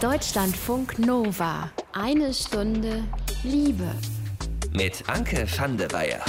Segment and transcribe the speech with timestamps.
[0.00, 1.70] Deutschlandfunk Nova.
[1.92, 3.04] Eine Stunde
[3.44, 3.94] Liebe.
[4.72, 6.24] Mit Anke van der Weyer.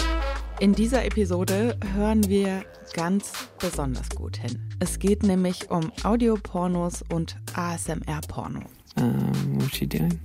[0.59, 4.59] In dieser Episode hören wir ganz besonders gut hin.
[4.79, 8.59] Es geht nämlich um Audiopornos und ASMR-Porno.
[8.97, 10.19] Um, what's she doing?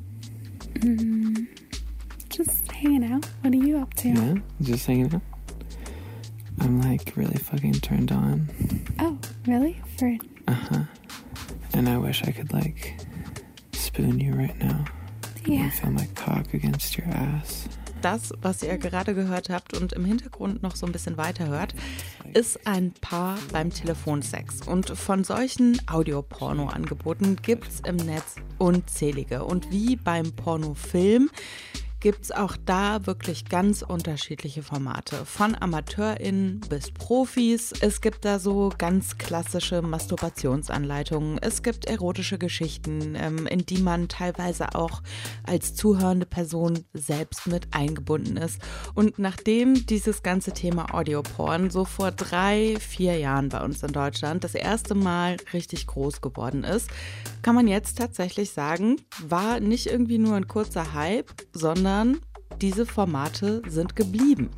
[0.80, 1.46] Mm,
[2.36, 3.28] just hanging out.
[3.44, 4.08] What are you up to?
[4.08, 5.22] Yeah, just hanging out.
[6.58, 8.48] I'm like really fucking turned on.
[8.98, 9.16] Oh,
[9.46, 9.80] really?
[9.96, 10.08] For
[10.48, 10.84] Uh huh.
[11.74, 13.05] And I wish I could like
[13.96, 14.84] spoon you right now.
[15.46, 15.62] yeah.
[15.62, 17.68] And feel my cock against your ass.
[18.02, 21.74] Das, was ihr gerade gehört habt und im Hintergrund noch so ein bisschen weiter hört,
[22.34, 24.68] ist ein Paar beim Telefonsex.
[24.68, 29.44] Und von solchen Audioporno-Angeboten gibt es im Netz unzählige.
[29.44, 31.30] Und wie beim Pornofilm
[32.06, 35.26] gibt es auch da wirklich ganz unterschiedliche Formate.
[35.26, 37.72] Von AmateurInnen bis Profis.
[37.80, 41.38] Es gibt da so ganz klassische Masturbationsanleitungen.
[41.42, 45.02] Es gibt erotische Geschichten, ähm, in die man teilweise auch
[45.42, 48.60] als zuhörende Person selbst mit eingebunden ist.
[48.94, 54.44] Und nachdem dieses ganze Thema Audioporn so vor drei, vier Jahren bei uns in Deutschland
[54.44, 56.88] das erste Mal richtig groß geworden ist,
[57.42, 61.95] kann man jetzt tatsächlich sagen, war nicht irgendwie nur ein kurzer Hype, sondern
[62.60, 64.50] diese Formate sind geblieben.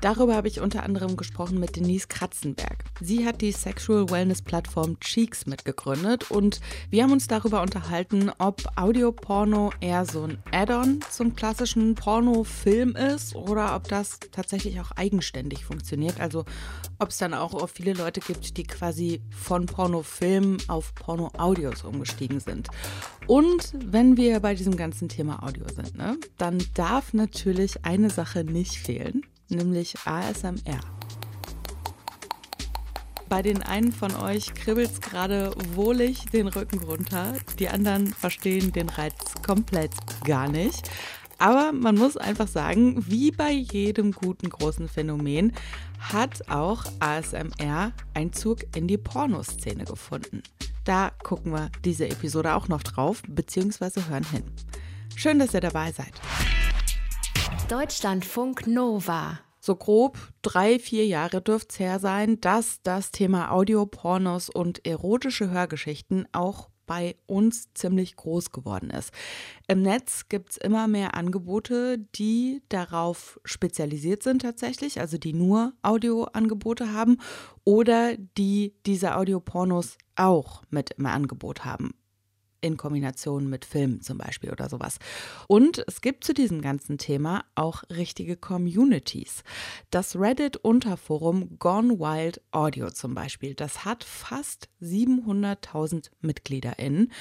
[0.00, 2.84] Darüber habe ich unter anderem gesprochen mit Denise Kratzenberg.
[3.00, 8.62] Sie hat die Sexual Wellness Plattform Cheeks mitgegründet und wir haben uns darüber unterhalten, ob
[8.76, 15.64] Audioporno eher so ein Add-on zum klassischen Pornofilm ist oder ob das tatsächlich auch eigenständig
[15.64, 16.20] funktioniert.
[16.20, 16.44] Also
[17.00, 22.68] ob es dann auch viele Leute gibt, die quasi von Pornofilm auf Porno-Audios umgestiegen sind.
[23.26, 28.44] Und wenn wir bei diesem ganzen Thema Audio sind, ne, dann darf natürlich eine Sache
[28.44, 30.80] nicht fehlen nämlich ASMR.
[33.28, 38.72] Bei den einen von euch kribbelt es gerade wohlig den Rücken runter, die anderen verstehen
[38.72, 39.92] den Reiz komplett
[40.24, 40.88] gar nicht.
[41.38, 45.52] Aber man muss einfach sagen, wie bei jedem guten großen Phänomen
[46.00, 50.42] hat auch ASMR Einzug in die Pornoszene gefunden.
[50.84, 54.44] Da gucken wir diese Episode auch noch drauf, beziehungsweise hören hin.
[55.14, 56.12] Schön, dass ihr dabei seid.
[57.68, 59.40] Deutschlandfunk Nova.
[59.60, 65.50] So grob drei, vier Jahre dürfte es her sein, dass das Thema Audiopornos und erotische
[65.50, 69.12] Hörgeschichten auch bei uns ziemlich groß geworden ist.
[69.66, 75.74] Im Netz gibt es immer mehr Angebote, die darauf spezialisiert sind tatsächlich, also die nur
[75.82, 77.18] Audioangebote haben
[77.64, 81.92] oder die diese Audiopornos auch mit im Angebot haben
[82.60, 84.98] in Kombination mit Filmen zum Beispiel oder sowas.
[85.46, 89.42] Und es gibt zu diesem ganzen Thema auch richtige Communities.
[89.90, 97.12] Das Reddit-Unterforum Gone Wild Audio zum Beispiel, das hat fast 700.000 MitgliederInnen.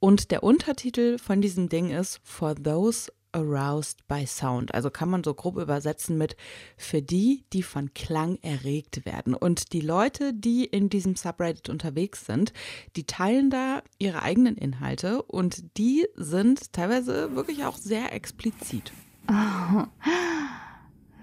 [0.00, 4.74] Und der Untertitel von diesem Ding ist For Those aroused by sound.
[4.74, 6.36] Also kann man so grob übersetzen mit
[6.76, 9.34] für die, die von Klang erregt werden.
[9.34, 12.52] Und die Leute, die in diesem Subreddit unterwegs sind,
[12.96, 18.92] die teilen da ihre eigenen Inhalte und die sind teilweise wirklich auch sehr explizit.
[19.28, 19.84] Oh,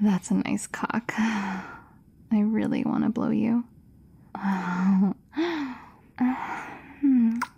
[0.04, 1.14] that's a nice cock.
[2.32, 3.64] I really want to blow you.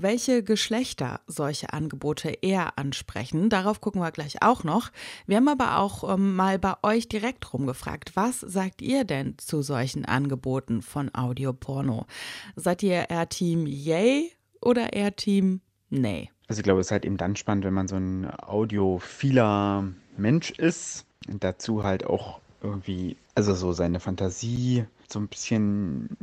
[0.00, 4.92] Welche Geschlechter solche Angebote eher ansprechen, darauf gucken wir gleich auch noch.
[5.26, 9.60] Wir haben aber auch ähm, mal bei euch direkt rumgefragt, was sagt ihr denn zu
[9.60, 12.06] solchen Angeboten von Audioporno?
[12.54, 16.30] Seid ihr eher Team Yay oder eher Team Nay?
[16.46, 19.84] Also ich glaube, es ist halt eben dann spannend, wenn man so ein audiophiler
[20.16, 26.16] Mensch ist und dazu halt auch irgendwie, also so seine Fantasie so ein bisschen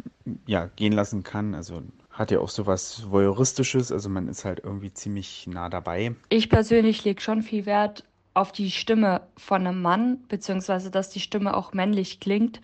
[0.48, 1.56] ja, gehen lassen kann.
[1.56, 1.84] Also
[2.16, 6.16] hat ja auch sowas Voyeuristisches, also man ist halt irgendwie ziemlich nah dabei.
[6.30, 8.04] Ich persönlich lege schon viel Wert
[8.34, 12.62] auf die Stimme von einem Mann, beziehungsweise dass die Stimme auch männlich klingt.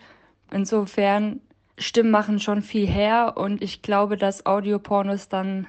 [0.50, 1.40] Insofern,
[1.78, 5.66] Stimmen machen schon viel her und ich glaube, dass Audiopornos dann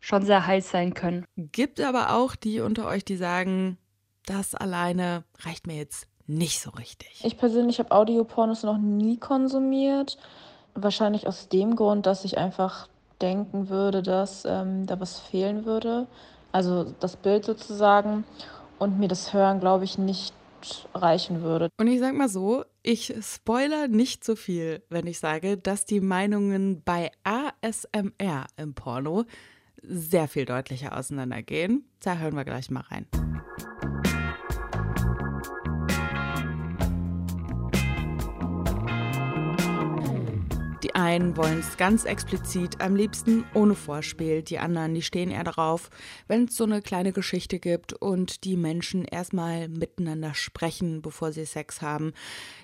[0.00, 1.24] schon sehr heiß sein können.
[1.36, 3.78] Gibt aber auch die unter euch, die sagen,
[4.26, 7.22] das alleine reicht mir jetzt nicht so richtig.
[7.24, 10.18] Ich persönlich habe Audiopornos noch nie konsumiert.
[10.74, 12.88] Wahrscheinlich aus dem Grund, dass ich einfach
[13.22, 16.06] denken würde, dass ähm, da was fehlen würde.
[16.50, 18.24] Also das Bild sozusagen.
[18.78, 20.34] Und mir das Hören, glaube ich, nicht
[20.94, 21.68] reichen würde.
[21.78, 26.00] Und ich sag mal so, ich spoiler nicht so viel, wenn ich sage, dass die
[26.00, 29.24] Meinungen bei ASMR im Porno
[29.82, 31.84] sehr viel deutlicher auseinandergehen.
[32.02, 33.06] Da hören wir gleich mal rein.
[40.82, 44.42] Die einen wollen es ganz explizit, am liebsten ohne Vorspiel.
[44.42, 45.90] Die anderen, die stehen eher darauf,
[46.26, 51.44] wenn es so eine kleine Geschichte gibt und die Menschen erstmal miteinander sprechen, bevor sie
[51.44, 52.12] Sex haben.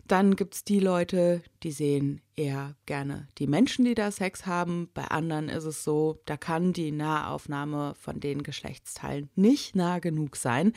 [0.08, 4.90] Dann gibt es die Leute, die sehen eher gerne die Menschen, die da Sex haben.
[4.94, 10.34] Bei anderen ist es so, da kann die Nahaufnahme von den Geschlechtsteilen nicht nah genug
[10.34, 10.72] sein.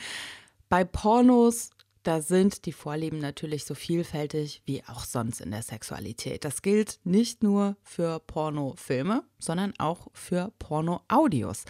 [0.68, 1.70] Bei Pornos
[2.02, 6.44] da sind die Vorlieben natürlich so vielfältig wie auch sonst in der Sexualität.
[6.44, 11.64] Das gilt nicht nur für Pornofilme, sondern auch für Pornoaudios.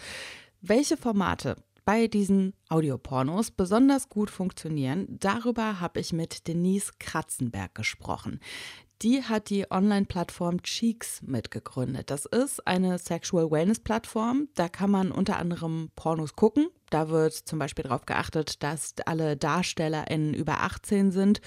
[0.61, 8.39] Welche Formate bei diesen Audiopornos besonders gut funktionieren, darüber habe ich mit Denise Kratzenberg gesprochen.
[9.03, 12.09] Die hat die Online-Plattform Cheeks mitgegründet.
[12.09, 14.47] Das ist eine Sexual Wellness-Plattform.
[14.55, 16.69] Da kann man unter anderem Pornos gucken.
[16.89, 21.41] Da wird zum Beispiel darauf geachtet, dass alle DarstellerInnen über 18 sind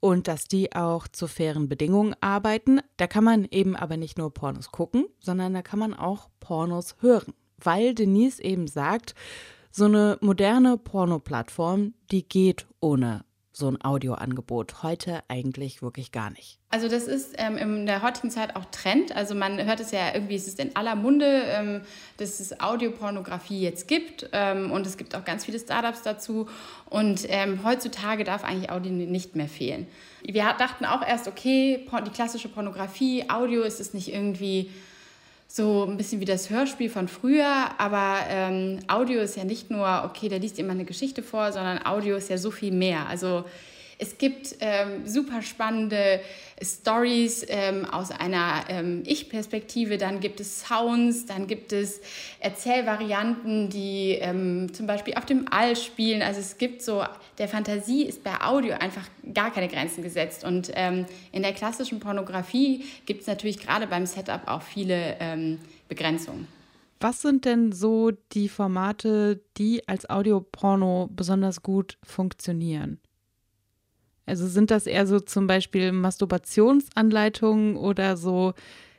[0.00, 2.80] und dass die auch zu fairen Bedingungen arbeiten.
[2.96, 6.96] Da kann man eben aber nicht nur Pornos gucken, sondern da kann man auch Pornos
[6.98, 7.34] hören.
[7.58, 9.14] Weil Denise eben sagt,
[9.70, 13.24] so eine moderne Porno-Plattform, die geht ohne
[13.60, 14.82] so ein Audioangebot.
[14.82, 16.58] Heute eigentlich wirklich gar nicht.
[16.70, 19.14] Also das ist ähm, in der heutigen Zeit auch Trend.
[19.14, 21.82] Also man hört es ja irgendwie, es ist in aller Munde, ähm,
[22.16, 26.48] dass es Audiopornografie jetzt gibt ähm, und es gibt auch ganz viele Startups dazu.
[26.86, 29.86] Und ähm, heutzutage darf eigentlich Audio nicht mehr fehlen.
[30.22, 34.70] Wir dachten auch erst, okay, die klassische Pornografie, Audio ist es nicht irgendwie
[35.52, 40.04] so ein bisschen wie das Hörspiel von früher, aber ähm, Audio ist ja nicht nur,
[40.04, 43.08] okay, da liest jemand eine Geschichte vor, sondern Audio ist ja so viel mehr.
[43.08, 43.44] Also
[44.00, 46.20] es gibt ähm, super spannende
[46.62, 52.00] Stories ähm, aus einer ähm, Ich-Perspektive, dann gibt es Sounds, dann gibt es
[52.40, 56.22] Erzählvarianten, die ähm, zum Beispiel auf dem All spielen.
[56.22, 57.04] Also es gibt so,
[57.38, 59.04] der Fantasie ist bei Audio einfach
[59.34, 60.44] gar keine Grenzen gesetzt.
[60.44, 65.58] Und ähm, in der klassischen Pornografie gibt es natürlich gerade beim Setup auch viele ähm,
[65.88, 66.48] Begrenzungen.
[67.00, 72.98] Was sind denn so die Formate, die als Audioporno besonders gut funktionieren?
[74.30, 78.54] Also sind das eher so zum Beispiel Masturbationsanleitungen oder so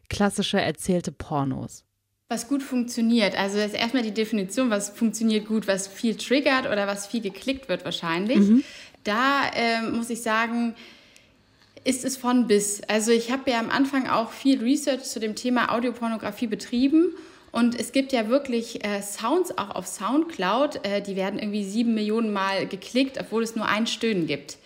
[0.10, 1.86] klassische erzählte Pornos?
[2.28, 3.38] Was gut funktioniert.
[3.39, 7.22] Also das ist erstmal die Definition, was funktioniert gut, was viel triggert oder was viel
[7.22, 8.39] geklickt wird wahrscheinlich.
[8.39, 8.63] Mhm.
[9.06, 10.75] Da äh, muss ich sagen,
[11.86, 12.81] ist es von bis.
[12.89, 17.13] Also ich habe ja am Anfang auch viel Research zu dem Thema Audiopornografie betrieben.
[17.54, 21.94] Und es gibt ja wirklich äh, Sounds auch auf Soundcloud, äh, die werden irgendwie sieben
[21.94, 24.57] Millionen Mal geklickt, obwohl es nur ein Stöhnen gibt.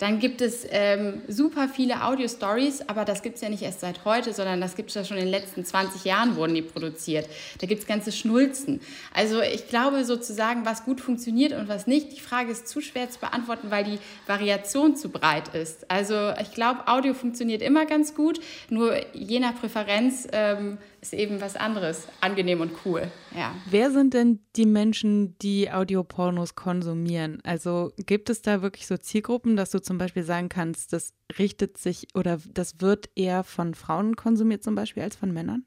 [0.00, 4.06] Dann gibt es ähm, super viele Audio-Stories, aber das gibt es ja nicht erst seit
[4.06, 7.28] heute, sondern das gibt es ja schon in den letzten 20 Jahren, wurden die produziert.
[7.60, 8.80] Da gibt es ganze Schnulzen.
[9.12, 13.10] Also ich glaube sozusagen, was gut funktioniert und was nicht, die Frage ist zu schwer
[13.10, 15.90] zu beantworten, weil die Variation zu breit ist.
[15.90, 21.40] Also ich glaube, Audio funktioniert immer ganz gut, nur je nach Präferenz ähm, ist eben
[21.40, 23.10] was anderes angenehm und cool.
[23.34, 23.54] Ja.
[23.70, 27.40] Wer sind denn die Menschen, die Audiopornos konsumieren?
[27.42, 31.78] Also gibt es da wirklich so Zielgruppen, dass du zum Beispiel sagen kannst, das richtet
[31.78, 35.64] sich oder das wird eher von Frauen konsumiert zum Beispiel als von Männern?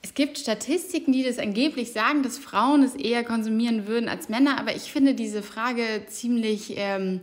[0.00, 4.60] Es gibt Statistiken, die das angeblich sagen, dass Frauen es eher konsumieren würden als Männer,
[4.60, 7.20] aber ich finde diese Frage ziemlich ähm,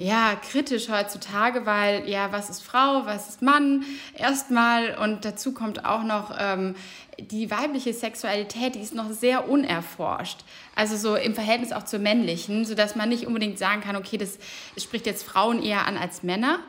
[0.00, 3.84] ja, kritisch heutzutage, weil ja, was ist Frau, was ist Mann
[4.16, 6.74] erstmal und dazu kommt auch noch ähm,
[7.18, 10.38] die weibliche Sexualität, die ist noch sehr unerforscht.
[10.74, 14.38] Also so im Verhältnis auch zur männlichen, sodass man nicht unbedingt sagen kann, okay, das
[14.78, 16.60] spricht jetzt Frauen eher an als Männer.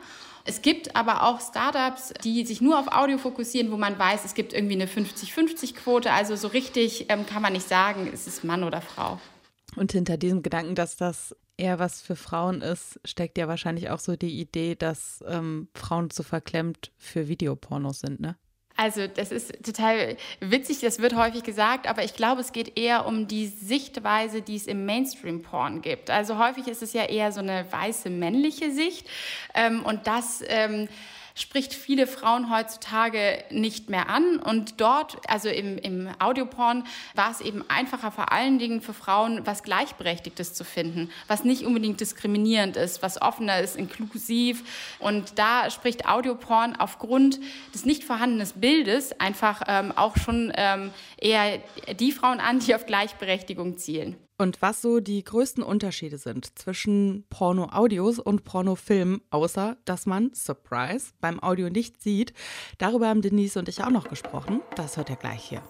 [0.44, 4.34] Es gibt aber auch Startups, die sich nur auf Audio fokussieren, wo man weiß, es
[4.34, 6.12] gibt irgendwie eine 50-50-Quote.
[6.12, 9.18] Also so richtig ähm, kann man nicht sagen, ist es Mann oder Frau.
[9.74, 13.98] Und hinter diesem Gedanken, dass das eher was für Frauen ist, steckt ja wahrscheinlich auch
[13.98, 18.36] so die Idee, dass ähm, Frauen zu verklemmt für Videopornos sind, ne?
[18.76, 23.06] Also das ist total witzig, das wird häufig gesagt, aber ich glaube, es geht eher
[23.06, 26.08] um die Sichtweise, die es im Mainstream-Porn gibt.
[26.08, 29.06] Also häufig ist es ja eher so eine weiße männliche Sicht
[29.54, 30.88] ähm, und das ähm,
[31.34, 34.38] spricht viele Frauen heutzutage nicht mehr an.
[34.38, 36.84] Und dort, also im, im Audioporn,
[37.14, 41.64] war es eben einfacher vor allen Dingen für Frauen, was Gleichberechtigtes zu finden, was nicht
[41.64, 44.62] unbedingt diskriminierend ist, was offener ist, inklusiv.
[44.98, 47.40] Und da spricht Audioporn aufgrund
[47.74, 51.58] des nicht vorhandenen Bildes einfach ähm, auch schon ähm, eher
[51.98, 54.16] die Frauen an, die auf Gleichberechtigung zielen.
[54.38, 61.12] Und was so die größten Unterschiede sind zwischen Porno-Audios und Pornofilmen, außer dass man, Surprise,
[61.20, 62.32] beim Audio nicht sieht,
[62.78, 64.60] darüber haben Denise und ich auch noch gesprochen.
[64.74, 65.62] Das hört ihr gleich hier.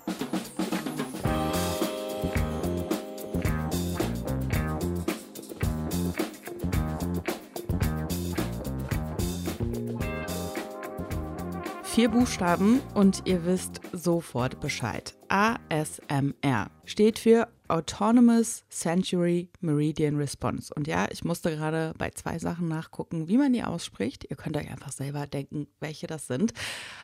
[11.93, 15.15] Vier Buchstaben und ihr wisst sofort Bescheid.
[15.29, 20.73] ASMR steht für Autonomous Century Meridian Response.
[20.75, 24.27] Und ja, ich musste gerade bei zwei Sachen nachgucken, wie man die ausspricht.
[24.29, 26.53] Ihr könnt euch einfach selber denken, welche das sind.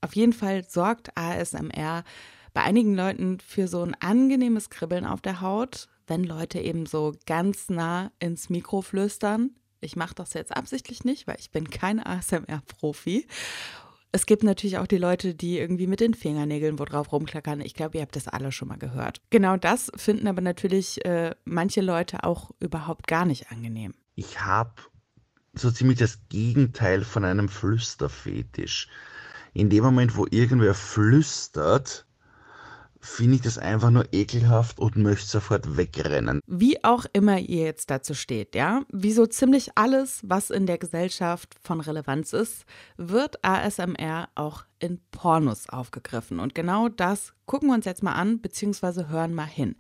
[0.02, 2.04] Auf jeden Fall sorgt ASMR
[2.52, 7.14] bei einigen Leuten für so ein angenehmes Kribbeln auf der Haut, wenn Leute eben so
[7.24, 9.52] ganz nah ins Mikro flüstern.
[9.80, 13.26] Ich mache das jetzt absichtlich nicht, weil ich bin kein ASMR-Profi.
[14.10, 17.60] Es gibt natürlich auch die Leute, die irgendwie mit den Fingernägeln wo drauf rumklackern.
[17.60, 19.20] Ich glaube, ihr habt das alle schon mal gehört.
[19.30, 23.94] Genau das finden aber natürlich äh, manche Leute auch überhaupt gar nicht angenehm.
[24.14, 24.72] Ich habe
[25.52, 28.88] so ziemlich das Gegenteil von einem Flüsterfetisch.
[29.52, 32.06] In dem Moment, wo irgendwer flüstert,
[33.00, 36.40] finde ich das einfach nur ekelhaft und möchte sofort wegrennen.
[36.46, 40.78] Wie auch immer ihr jetzt dazu steht, ja, wie so ziemlich alles, was in der
[40.78, 42.64] Gesellschaft von Relevanz ist,
[42.96, 46.40] wird ASMR auch in Pornos aufgegriffen.
[46.40, 49.76] Und genau das gucken wir uns jetzt mal an, beziehungsweise hören mal hin.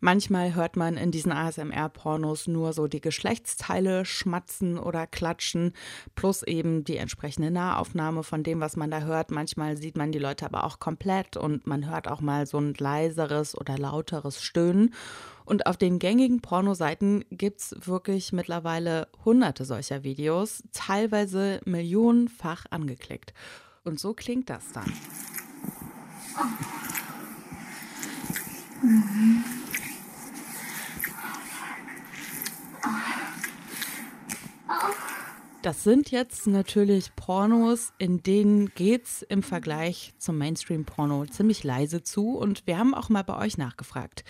[0.00, 5.72] Manchmal hört man in diesen ASMR-Pornos nur so die Geschlechtsteile schmatzen oder klatschen,
[6.14, 9.32] plus eben die entsprechende Nahaufnahme von dem, was man da hört.
[9.32, 12.74] Manchmal sieht man die Leute aber auch komplett und man hört auch mal so ein
[12.74, 14.94] leiseres oder lauteres Stöhnen.
[15.44, 23.34] Und auf den gängigen Pornoseiten gibt es wirklich mittlerweile hunderte solcher Videos, teilweise millionenfach angeklickt.
[23.82, 24.92] Und so klingt das dann.
[28.82, 29.57] Mhm.
[35.62, 42.36] Das sind jetzt natürlich Pornos, in denen geht's im Vergleich zum Mainstream-Porno ziemlich leise zu.
[42.36, 44.24] Und wir haben auch mal bei euch nachgefragt.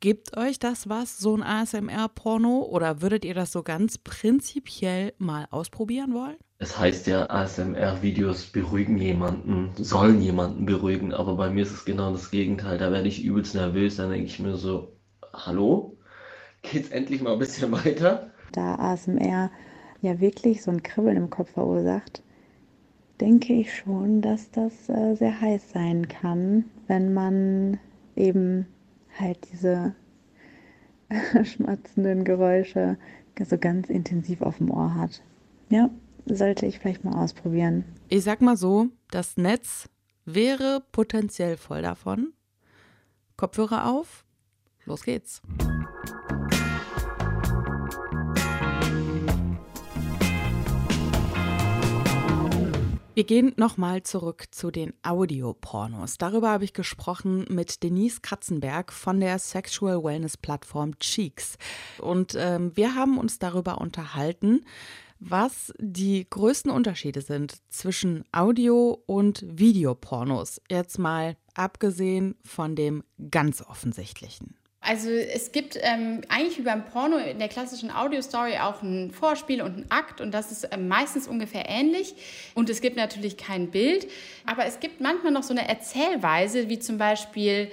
[0.00, 2.62] Gibt euch das was, so ein ASMR-Porno?
[2.62, 6.36] Oder würdet ihr das so ganz prinzipiell mal ausprobieren wollen?
[6.58, 12.12] Es heißt ja, ASMR-Videos beruhigen jemanden, sollen jemanden beruhigen, aber bei mir ist es genau
[12.12, 12.78] das Gegenteil.
[12.78, 14.96] Da werde ich übelst nervös, dann denke ich mir so,
[15.32, 15.98] hallo?
[16.62, 18.32] Geht's endlich mal ein bisschen weiter?
[18.52, 19.50] Da ASMR
[20.04, 22.22] ja wirklich so ein Kribbeln im Kopf verursacht,
[23.20, 27.78] denke ich schon, dass das äh, sehr heiß sein kann, wenn man
[28.16, 28.66] eben
[29.18, 29.94] halt diese
[31.44, 32.98] schmatzenden Geräusche
[33.44, 35.22] so ganz intensiv auf dem Ohr hat.
[35.70, 35.90] Ja,
[36.26, 37.84] sollte ich vielleicht mal ausprobieren.
[38.08, 39.88] Ich sag mal so, das Netz
[40.24, 42.32] wäre potenziell voll davon.
[43.36, 44.24] Kopfhörer auf,
[44.84, 45.42] los geht's.
[53.14, 56.18] Wir gehen nochmal zurück zu den Audiopornos.
[56.18, 61.56] Darüber habe ich gesprochen mit Denise Katzenberg von der Sexual Wellness Plattform Cheeks.
[62.00, 64.66] Und ähm, wir haben uns darüber unterhalten,
[65.20, 70.60] was die größten Unterschiede sind zwischen Audio- und Videopornos.
[70.68, 74.56] Jetzt mal abgesehen von dem ganz offensichtlichen.
[74.86, 79.62] Also es gibt ähm, eigentlich wie beim Porno in der klassischen Audio-Story auch ein Vorspiel
[79.62, 82.14] und ein Akt und das ist ähm, meistens ungefähr ähnlich.
[82.54, 84.06] Und es gibt natürlich kein Bild,
[84.44, 87.70] aber es gibt manchmal noch so eine Erzählweise, wie zum Beispiel,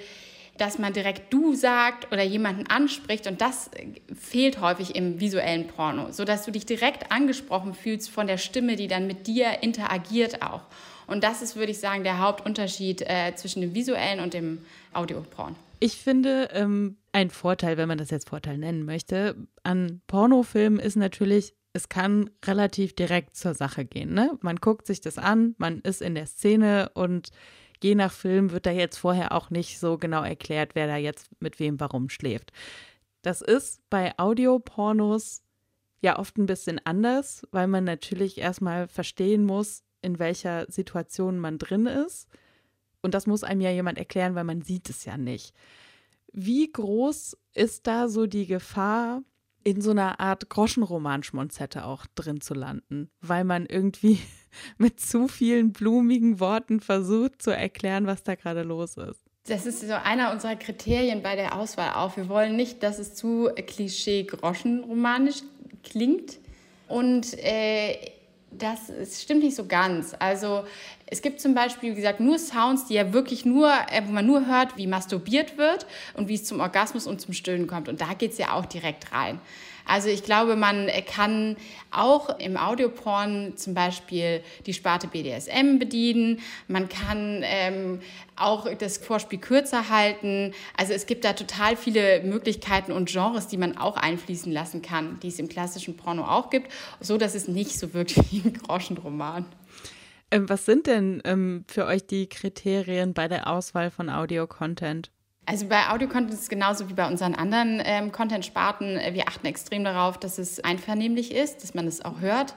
[0.56, 3.70] dass man direkt du sagt oder jemanden anspricht und das
[4.18, 8.88] fehlt häufig im visuellen Porno, sodass du dich direkt angesprochen fühlst von der Stimme, die
[8.88, 10.62] dann mit dir interagiert auch.
[11.06, 14.64] Und das ist, würde ich sagen, der Hauptunterschied äh, zwischen dem visuellen und dem
[14.94, 15.56] Audioporn.
[15.78, 20.96] Ich finde, ähm, ein Vorteil, wenn man das jetzt Vorteil nennen möchte, an Pornofilmen ist
[20.96, 24.12] natürlich, es kann relativ direkt zur Sache gehen.
[24.14, 24.38] Ne?
[24.40, 27.30] Man guckt sich das an, man ist in der Szene und
[27.82, 31.28] je nach Film wird da jetzt vorher auch nicht so genau erklärt, wer da jetzt
[31.40, 32.52] mit wem warum schläft.
[33.22, 35.42] Das ist bei Audiopornos
[36.00, 41.58] ja oft ein bisschen anders, weil man natürlich erstmal verstehen muss, in welcher Situation man
[41.58, 42.28] drin ist.
[43.02, 45.54] Und das muss einem ja jemand erklären, weil man sieht es ja nicht.
[46.32, 49.22] Wie groß ist da so die Gefahr,
[49.64, 54.18] in so einer Art Groschenroman-Schmonzette auch drin zu landen, weil man irgendwie
[54.78, 59.20] mit zu vielen blumigen Worten versucht zu erklären, was da gerade los ist?
[59.46, 62.16] Das ist so einer unserer Kriterien bei der Auswahl auch.
[62.16, 65.42] Wir wollen nicht, dass es zu klischee-groschenromanisch
[65.82, 66.38] klingt.
[66.86, 68.11] Und äh,
[68.58, 70.14] das, das stimmt nicht so ganz.
[70.18, 70.64] Also
[71.06, 74.26] es gibt zum Beispiel, wie gesagt, nur Sounds, die ja wirklich nur, äh, wo man
[74.26, 77.88] nur hört, wie masturbiert wird und wie es zum Orgasmus und zum Stöhnen kommt.
[77.88, 79.40] Und da geht es ja auch direkt rein.
[79.86, 81.56] Also ich glaube, man kann
[81.90, 86.40] auch im Audioporn zum Beispiel die Sparte BDSM bedienen.
[86.68, 88.00] Man kann ähm,
[88.36, 90.52] auch das Vorspiel kürzer halten.
[90.76, 95.18] Also es gibt da total viele Möglichkeiten und Genres, die man auch einfließen lassen kann,
[95.20, 96.70] die es im klassischen Porno auch gibt,
[97.00, 99.46] so dass es nicht so wirkt wie ein Groschenroman.
[100.30, 105.10] Ähm, was sind denn ähm, für euch die Kriterien bei der Auswahl von Audio-Content?
[105.44, 108.98] Also bei Audio-Content ist es genauso wie bei unseren anderen ähm, Content-Sparten.
[109.12, 112.54] Wir achten extrem darauf, dass es einvernehmlich ist, dass man es auch hört,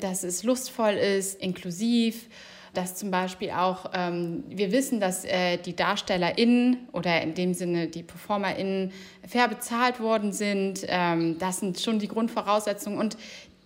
[0.00, 2.28] dass es lustvoll ist, inklusiv,
[2.72, 7.86] dass zum Beispiel auch ähm, wir wissen, dass äh, die DarstellerInnen oder in dem Sinne
[7.86, 8.90] die PerformerInnen
[9.28, 10.84] fair bezahlt worden sind.
[10.88, 13.16] Ähm, das sind schon die Grundvoraussetzungen und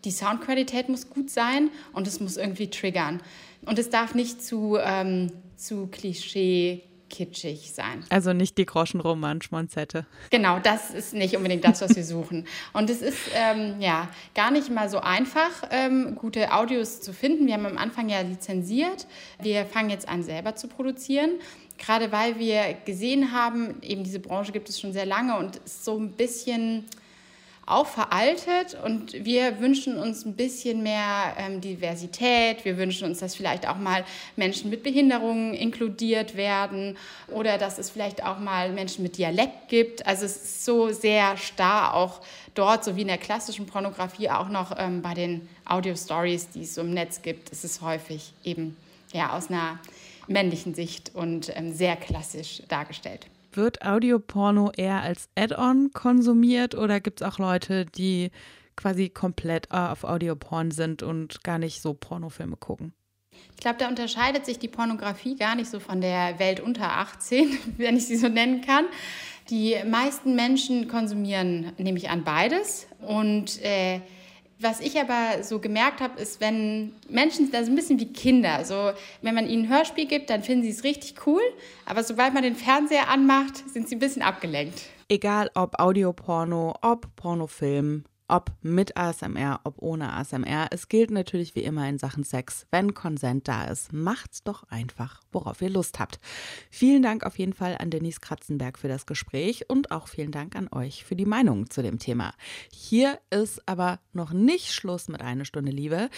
[0.04, 3.22] die Soundqualität muss gut sein und es muss irgendwie triggern.
[3.64, 6.82] Und es darf nicht zu, ähm, zu Klischee
[7.18, 8.04] kitschig sein.
[8.10, 10.06] Also nicht die Groschenroman-Schmonzette.
[10.30, 12.46] Genau, das ist nicht unbedingt das, was wir suchen.
[12.72, 17.48] Und es ist ähm, ja gar nicht mal so einfach, ähm, gute Audios zu finden.
[17.48, 19.08] Wir haben am Anfang ja lizenziert.
[19.42, 21.30] Wir fangen jetzt an, selber zu produzieren.
[21.76, 25.84] Gerade weil wir gesehen haben, eben diese Branche gibt es schon sehr lange und ist
[25.84, 26.84] so ein bisschen
[27.68, 32.64] auch veraltet und wir wünschen uns ein bisschen mehr ähm, Diversität.
[32.64, 34.04] Wir wünschen uns, dass vielleicht auch mal
[34.36, 36.96] Menschen mit Behinderungen inkludiert werden
[37.28, 40.06] oder dass es vielleicht auch mal Menschen mit Dialekt gibt.
[40.06, 42.22] Also es ist so sehr starr auch
[42.54, 46.74] dort, so wie in der klassischen Pornografie, auch noch ähm, bei den Audio-Stories, die es
[46.74, 48.76] so im Netz gibt, ist es häufig eben
[49.12, 49.78] ja, aus einer
[50.26, 53.26] männlichen Sicht und ähm, sehr klassisch dargestellt.
[53.52, 58.30] Wird Audioporno eher als Add-on konsumiert oder gibt es auch Leute, die
[58.76, 62.92] quasi komplett auf Audioporn sind und gar nicht so Pornofilme gucken?
[63.54, 67.58] Ich glaube, da unterscheidet sich die Pornografie gar nicht so von der Welt unter 18,
[67.76, 68.86] wenn ich sie so nennen kann.
[69.50, 72.86] Die meisten Menschen konsumieren, nehme ich an, beides.
[73.00, 74.00] Und äh,
[74.60, 78.64] was ich aber so gemerkt habe, ist, wenn Menschen, das ist ein bisschen wie Kinder,
[78.64, 78.90] so
[79.22, 81.42] wenn man ihnen ein Hörspiel gibt, dann finden sie es richtig cool,
[81.86, 84.82] aber sobald man den Fernseher anmacht, sind sie ein bisschen abgelenkt.
[85.08, 90.68] Egal ob Audioporno, ob Pornofilm, ob mit ASMR, ob ohne ASMR.
[90.70, 92.66] Es gilt natürlich wie immer in Sachen Sex.
[92.70, 96.20] Wenn Konsent da ist, macht's doch einfach, worauf ihr Lust habt.
[96.70, 100.54] Vielen Dank auf jeden Fall an Denise Kratzenberg für das Gespräch und auch vielen Dank
[100.54, 102.34] an euch für die Meinung zu dem Thema.
[102.70, 106.10] Hier ist aber noch nicht Schluss mit einer Stunde Liebe.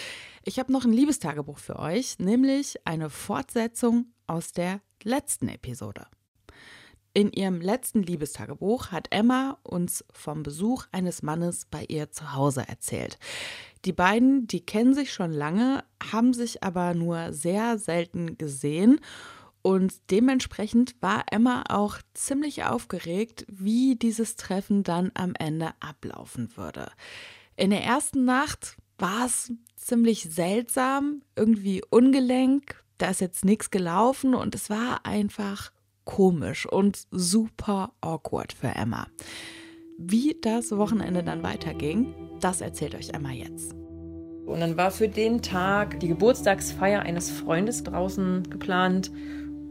[0.45, 6.07] Ich habe noch ein Liebestagebuch für euch, nämlich eine Fortsetzung aus der letzten Episode.
[7.13, 12.65] In ihrem letzten Liebestagebuch hat Emma uns vom Besuch eines Mannes bei ihr zu Hause
[12.69, 13.19] erzählt.
[13.85, 19.01] Die beiden, die kennen sich schon lange, haben sich aber nur sehr selten gesehen
[19.63, 26.91] und dementsprechend war Emma auch ziemlich aufgeregt, wie dieses Treffen dann am Ende ablaufen würde.
[27.57, 34.35] In der ersten Nacht war es ziemlich seltsam, irgendwie ungelenk, da ist jetzt nichts gelaufen
[34.35, 35.73] und es war einfach
[36.11, 39.07] komisch und super awkward für Emma.
[39.97, 43.75] Wie das Wochenende dann weiterging, das erzählt euch Emma jetzt.
[44.45, 49.13] Und dann war für den Tag die Geburtstagsfeier eines Freundes draußen geplant.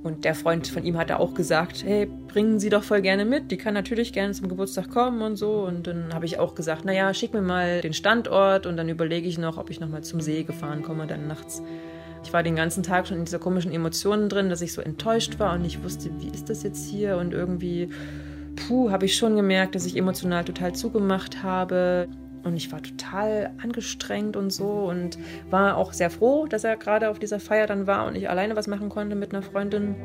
[0.02, 3.52] Und der Freund von ihm hatte auch gesagt, hey, bringen Sie doch voll gerne mit.
[3.52, 5.66] Die kann natürlich gerne zum Geburtstag kommen und so.
[5.66, 9.28] Und dann habe ich auch gesagt, naja, schick mir mal den Standort und dann überlege
[9.28, 11.62] ich noch, ob ich nochmal zum See gefahren komme, dann nachts.
[12.24, 15.40] Ich war den ganzen Tag schon in dieser komischen Emotionen drin, dass ich so enttäuscht
[15.40, 17.18] war und ich wusste, wie ist das jetzt hier?
[17.18, 17.90] Und irgendwie,
[18.56, 22.08] puh, habe ich schon gemerkt, dass ich emotional total zugemacht habe.
[22.44, 25.18] Und ich war total angestrengt und so und
[25.50, 28.56] war auch sehr froh, dass er gerade auf dieser Feier dann war und ich alleine
[28.56, 29.96] was machen konnte mit einer Freundin.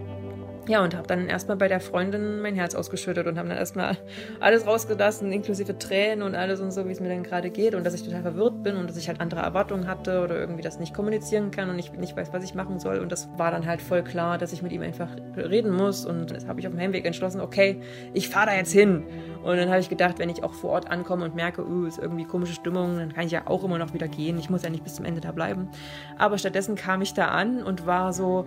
[0.66, 3.98] Ja, und habe dann erstmal bei der Freundin mein Herz ausgeschüttet und habe dann erstmal
[4.40, 7.84] alles rausgelassen, inklusive Tränen und alles und so, wie es mir dann gerade geht und
[7.84, 10.78] dass ich total verwirrt bin und dass ich halt andere Erwartungen hatte oder irgendwie das
[10.78, 13.00] nicht kommunizieren kann und ich nicht weiß, was ich machen soll.
[13.00, 16.30] Und das war dann halt voll klar, dass ich mit ihm einfach reden muss und
[16.30, 17.82] das habe ich auf dem Heimweg entschlossen, okay,
[18.14, 19.04] ich fahre da jetzt hin.
[19.42, 21.98] Und dann habe ich gedacht, wenn ich auch vor Ort ankomme und merke, uh, ist
[21.98, 24.38] irgendwie komische Stimmung, dann kann ich ja auch immer noch wieder gehen.
[24.38, 25.68] Ich muss ja nicht bis zum Ende da bleiben.
[26.16, 28.46] Aber stattdessen kam ich da an und war so,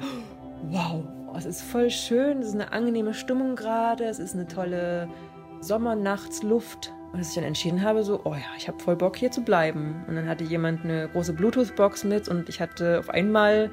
[0.64, 1.04] wow,
[1.46, 5.08] es ist voll schön, es ist eine angenehme Stimmung gerade, es ist eine tolle
[5.62, 6.94] Sommernachtsluft.
[7.12, 9.42] Und dass ich dann entschieden habe, so, oh ja, ich habe voll Bock hier zu
[9.42, 10.04] bleiben.
[10.08, 13.72] Und dann hatte jemand eine große Bluetooth-Box mit und ich hatte auf einmal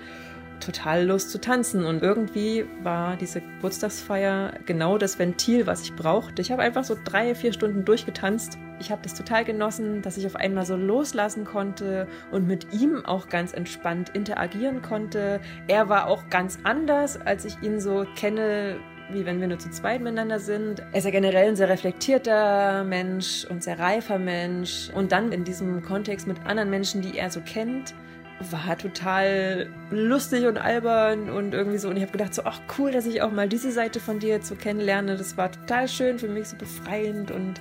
[0.65, 1.85] total Lust zu tanzen.
[1.85, 6.43] Und irgendwie war diese Geburtstagsfeier genau das Ventil, was ich brauchte.
[6.43, 8.59] Ich habe einfach so drei, vier Stunden durchgetanzt.
[8.81, 13.05] Ich habe das total genossen, dass ich auf einmal so loslassen konnte und mit ihm
[13.05, 15.41] auch ganz entspannt interagieren konnte.
[15.69, 18.77] Er war auch ganz anders, als ich ihn so kenne,
[19.11, 20.81] wie wenn wir nur zu zweit miteinander sind.
[20.93, 24.91] Er ist ja generell ein sehr reflektierter Mensch und sehr reifer Mensch.
[24.95, 27.95] Und dann in diesem Kontext mit anderen Menschen, die er so kennt,
[28.41, 31.89] war total lustig und albern und irgendwie so.
[31.89, 34.31] Und ich habe gedacht, so, ach cool, dass ich auch mal diese Seite von dir
[34.31, 35.17] jetzt so kennenlerne.
[35.17, 37.55] Das war total schön für mich, so befreiend und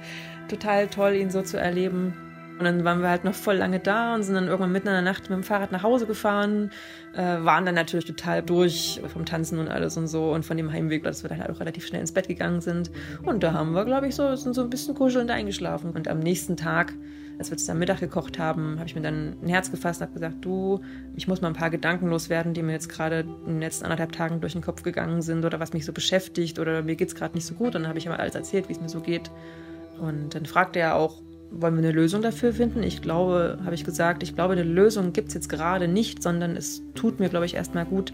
[0.50, 2.14] total toll, ihn so zu erleben.
[2.60, 4.94] Und dann waren wir halt noch voll lange da und sind dann irgendwann mitten in
[4.94, 6.72] der Nacht mit dem Fahrrad nach Hause gefahren,
[7.14, 10.72] äh, waren dann natürlich total durch vom Tanzen und alles und so und von dem
[10.72, 12.92] Heimweg, dass wir dann halt auch relativ schnell ins Bett gegangen sind.
[13.24, 15.92] Und da haben wir, glaube ich, so, sind so ein bisschen kuschelnd eingeschlafen.
[15.92, 16.94] Und am nächsten Tag
[17.40, 20.14] als wir zusammen Mittag gekocht haben, habe ich mir dann ein Herz gefasst und habe
[20.14, 20.82] gesagt, du,
[21.16, 24.12] ich muss mal ein paar Gedanken loswerden, die mir jetzt gerade in den letzten anderthalb
[24.12, 27.16] Tagen durch den Kopf gegangen sind oder was mich so beschäftigt oder mir geht es
[27.16, 27.76] gerade nicht so gut.
[27.76, 29.32] Und dann habe ich ihm alles erzählt, wie es mir so geht.
[30.00, 31.22] Und dann fragte er auch,
[31.56, 32.82] wollen wir eine Lösung dafür finden?
[32.82, 36.56] Ich glaube, habe ich gesagt, ich glaube, eine Lösung gibt es jetzt gerade nicht, sondern
[36.56, 38.14] es tut mir, glaube ich, erstmal gut,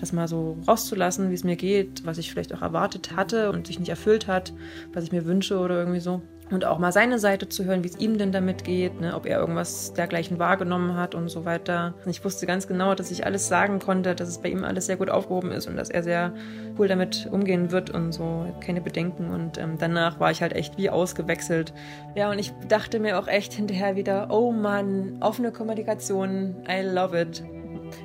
[0.00, 3.68] das mal so rauszulassen, wie es mir geht, was ich vielleicht auch erwartet hatte und
[3.68, 4.52] sich nicht erfüllt hat,
[4.92, 7.88] was ich mir wünsche oder irgendwie so und auch mal seine Seite zu hören, wie
[7.88, 11.94] es ihm denn damit geht, ne, ob er irgendwas dergleichen wahrgenommen hat und so weiter.
[12.06, 14.96] Ich wusste ganz genau, dass ich alles sagen konnte, dass es bei ihm alles sehr
[14.96, 16.32] gut aufgehoben ist und dass er sehr
[16.78, 19.30] cool damit umgehen wird und so, keine Bedenken.
[19.30, 21.72] Und ähm, danach war ich halt echt wie ausgewechselt.
[22.14, 27.18] Ja, und ich dachte mir auch echt hinterher wieder, oh Mann, offene Kommunikation, I love
[27.20, 27.42] it.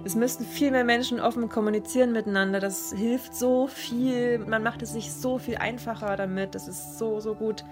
[0.04, 2.60] Es müssten viel mehr Menschen offen kommunizieren miteinander.
[2.60, 4.40] Das hilft so viel.
[4.40, 6.56] Man macht es sich so viel einfacher damit.
[6.56, 7.64] Das ist so, so gut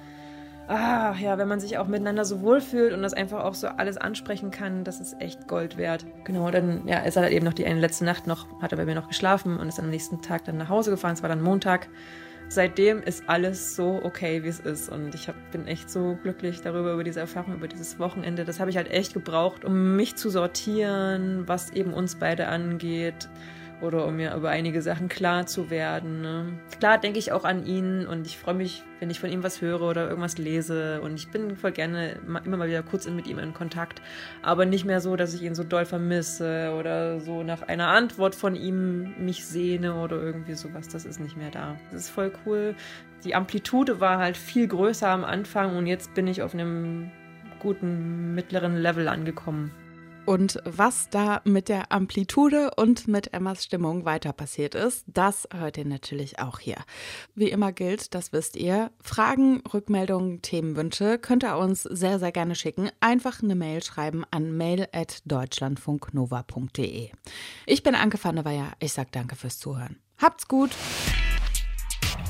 [0.68, 3.98] ah, ja, wenn man sich auch miteinander so wohlfühlt und das einfach auch so alles
[3.98, 6.06] ansprechen kann, das ist echt Gold wert.
[6.24, 8.78] Genau, dann ja, ist er halt eben noch die eine letzte Nacht noch, hat er
[8.78, 11.14] bei mir noch geschlafen und ist am nächsten Tag dann nach Hause gefahren.
[11.14, 11.90] Es war dann Montag.
[12.50, 14.90] Seitdem ist alles so okay, wie es ist.
[14.90, 18.46] Und ich hab, bin echt so glücklich darüber, über diese Erfahrung, über dieses Wochenende.
[18.46, 23.30] Das habe ich halt echt gebraucht, um mich zu sortieren, was eben uns beide angeht
[23.84, 26.22] oder um mir über einige Sachen klar zu werden.
[26.22, 26.60] Ne?
[26.80, 29.62] Klar denke ich auch an ihn und ich freue mich, wenn ich von ihm was
[29.62, 33.40] höre oder irgendwas lese und ich bin voll gerne immer mal wieder kurz mit ihm
[33.40, 34.02] in Kontakt,
[34.42, 38.36] aber nicht mehr so, dass ich ihn so doll vermisse oder so nach einer Antwort
[38.36, 40.88] von ihm mich sehne oder irgendwie sowas.
[40.88, 41.76] Das ist nicht mehr da.
[41.92, 42.76] Das ist voll cool.
[43.26, 47.12] Die Amplitude war halt viel größer am Anfang und jetzt bin ich auf einem
[47.60, 49.72] guten mittleren Level angekommen.
[50.26, 55.78] Und was da mit der Amplitude und mit Emmas Stimmung weiter passiert ist, das hört
[55.78, 56.78] ihr natürlich auch hier.
[57.36, 62.56] Wie immer gilt, das wisst ihr, Fragen, Rückmeldungen, Themenwünsche könnt ihr uns sehr, sehr gerne
[62.56, 62.90] schicken.
[63.02, 67.10] Einfach eine Mail schreiben an mail.deutschlandfunknova.de.
[67.66, 68.72] Ich bin Anke van der Weyer.
[68.80, 69.98] Ich sage danke fürs Zuhören.
[70.18, 70.72] Habt's gut!